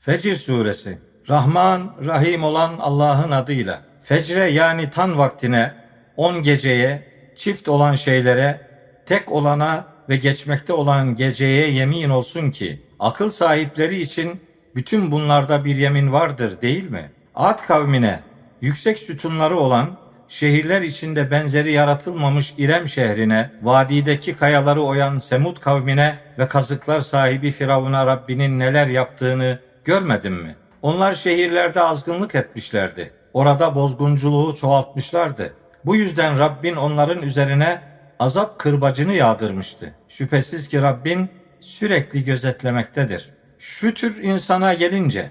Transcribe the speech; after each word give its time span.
Fecr 0.00 0.34
suresi 0.34 0.98
Rahman, 1.28 1.94
Rahim 2.06 2.44
olan 2.44 2.76
Allah'ın 2.78 3.30
adıyla. 3.30 3.80
Fecre 4.02 4.50
yani 4.50 4.90
tan 4.90 5.18
vaktine, 5.18 5.74
on 6.16 6.42
geceye, 6.42 7.04
çift 7.36 7.68
olan 7.68 7.94
şeylere, 7.94 8.60
tek 9.06 9.32
olana 9.32 9.86
ve 10.08 10.16
geçmekte 10.16 10.72
olan 10.72 11.16
geceye 11.16 11.70
yemin 11.70 12.10
olsun 12.10 12.50
ki, 12.50 12.82
akıl 12.98 13.28
sahipleri 13.28 14.00
için 14.00 14.40
bütün 14.74 15.12
bunlarda 15.12 15.64
bir 15.64 15.76
yemin 15.76 16.12
vardır 16.12 16.60
değil 16.62 16.90
mi? 16.90 17.10
Ad 17.34 17.66
kavmine, 17.66 18.20
yüksek 18.60 18.98
sütunları 18.98 19.58
olan, 19.58 19.96
şehirler 20.28 20.82
içinde 20.82 21.30
benzeri 21.30 21.72
yaratılmamış 21.72 22.54
İrem 22.58 22.88
şehrine, 22.88 23.50
vadideki 23.62 24.36
kayaları 24.36 24.82
oyan 24.82 25.18
Semud 25.18 25.56
kavmine 25.56 26.18
ve 26.38 26.48
kazıklar 26.48 27.00
sahibi 27.00 27.50
Firavun'a 27.50 28.06
Rabbinin 28.06 28.58
neler 28.58 28.86
yaptığını 28.86 29.58
görmedin 29.90 30.32
mi? 30.32 30.56
Onlar 30.82 31.14
şehirlerde 31.14 31.82
azgınlık 31.82 32.34
etmişlerdi. 32.34 33.10
Orada 33.32 33.74
bozgunculuğu 33.74 34.56
çoğaltmışlardı. 34.56 35.54
Bu 35.84 35.96
yüzden 35.96 36.38
Rabbin 36.38 36.76
onların 36.76 37.22
üzerine 37.22 37.82
azap 38.18 38.58
kırbacını 38.58 39.12
yağdırmıştı. 39.12 39.94
Şüphesiz 40.08 40.68
ki 40.68 40.82
Rabbin 40.82 41.30
sürekli 41.60 42.24
gözetlemektedir. 42.24 43.30
Şu 43.58 43.94
tür 43.94 44.22
insana 44.22 44.74
gelince 44.74 45.30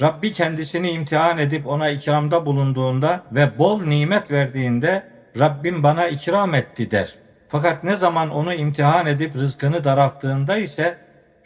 Rabbi 0.00 0.32
kendisini 0.32 0.90
imtihan 0.90 1.38
edip 1.38 1.66
ona 1.66 1.88
ikramda 1.88 2.46
bulunduğunda 2.46 3.22
ve 3.32 3.58
bol 3.58 3.82
nimet 3.82 4.30
verdiğinde 4.30 5.08
Rabbim 5.38 5.82
bana 5.82 6.08
ikram 6.08 6.54
etti 6.54 6.90
der. 6.90 7.14
Fakat 7.48 7.84
ne 7.84 7.96
zaman 7.96 8.30
onu 8.30 8.54
imtihan 8.54 9.06
edip 9.06 9.34
rızkını 9.34 9.84
daralttığında 9.84 10.56
ise 10.56 10.98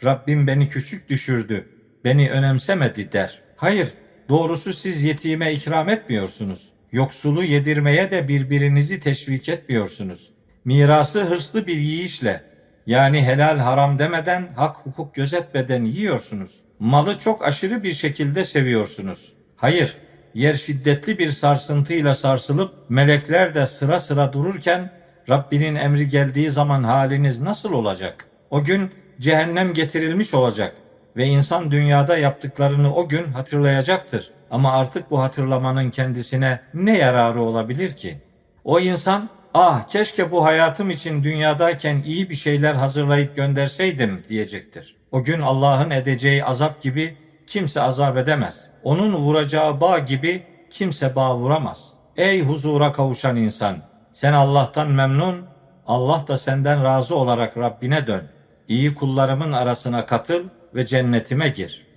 Rabbim 0.03 0.47
beni 0.47 0.69
küçük 0.69 1.09
düşürdü, 1.09 1.80
beni 2.05 2.31
önemsemedi 2.31 3.11
der. 3.11 3.41
Hayır, 3.55 3.89
doğrusu 4.29 4.73
siz 4.73 5.03
yetime 5.03 5.53
ikram 5.53 5.89
etmiyorsunuz. 5.89 6.69
Yoksulu 6.91 7.43
yedirmeye 7.43 8.11
de 8.11 8.27
birbirinizi 8.27 8.99
teşvik 8.99 9.49
etmiyorsunuz. 9.49 10.31
Mirası 10.65 11.23
hırslı 11.23 11.67
bir 11.67 11.77
yiyişle, 11.77 12.43
yani 12.85 13.23
helal 13.23 13.57
haram 13.57 13.99
demeden, 13.99 14.47
hak 14.55 14.75
hukuk 14.75 15.15
gözetmeden 15.15 15.85
yiyorsunuz. 15.85 16.59
Malı 16.79 17.19
çok 17.19 17.45
aşırı 17.45 17.83
bir 17.83 17.91
şekilde 17.91 18.43
seviyorsunuz. 18.43 19.33
Hayır, 19.55 19.97
yer 20.33 20.53
şiddetli 20.53 21.19
bir 21.19 21.29
sarsıntıyla 21.29 22.15
sarsılıp 22.15 22.73
melekler 22.89 23.55
de 23.55 23.67
sıra 23.67 23.99
sıra 23.99 24.33
dururken 24.33 24.91
Rabbinin 25.29 25.75
emri 25.75 26.09
geldiği 26.09 26.49
zaman 26.49 26.83
haliniz 26.83 27.41
nasıl 27.41 27.73
olacak? 27.73 28.25
O 28.49 28.63
gün 28.63 28.91
cehennem 29.19 29.73
getirilmiş 29.73 30.33
olacak 30.33 30.75
ve 31.15 31.25
insan 31.25 31.71
dünyada 31.71 32.17
yaptıklarını 32.17 32.95
o 32.95 33.07
gün 33.07 33.31
hatırlayacaktır. 33.31 34.31
Ama 34.51 34.71
artık 34.71 35.11
bu 35.11 35.21
hatırlamanın 35.21 35.89
kendisine 35.89 36.59
ne 36.73 36.97
yararı 36.97 37.41
olabilir 37.41 37.91
ki? 37.91 38.17
O 38.63 38.79
insan 38.79 39.29
ah 39.53 39.87
keşke 39.87 40.31
bu 40.31 40.45
hayatım 40.45 40.89
için 40.89 41.23
dünyadayken 41.23 42.03
iyi 42.05 42.29
bir 42.29 42.35
şeyler 42.35 42.73
hazırlayıp 42.73 43.35
gönderseydim 43.35 44.23
diyecektir. 44.29 44.95
O 45.11 45.23
gün 45.23 45.41
Allah'ın 45.41 45.89
edeceği 45.89 46.45
azap 46.45 46.81
gibi 46.81 47.17
kimse 47.47 47.81
azap 47.81 48.17
edemez. 48.17 48.67
Onun 48.83 49.15
vuracağı 49.15 49.81
bağ 49.81 49.99
gibi 49.99 50.43
kimse 50.69 51.15
bağ 51.15 51.35
vuramaz. 51.35 51.89
Ey 52.17 52.41
huzura 52.41 52.91
kavuşan 52.91 53.35
insan! 53.35 53.77
Sen 54.13 54.33
Allah'tan 54.33 54.91
memnun, 54.91 55.45
Allah 55.87 56.25
da 56.27 56.37
senden 56.37 56.83
razı 56.83 57.15
olarak 57.15 57.57
Rabbine 57.57 58.07
dön. 58.07 58.23
İyi 58.67 58.95
kullarımın 58.95 59.51
arasına 59.51 60.05
katıl 60.05 60.43
ve 60.75 60.85
cennetime 60.85 61.49
gir.'' 61.49 61.90